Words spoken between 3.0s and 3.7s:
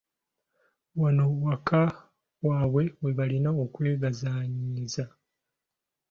we balina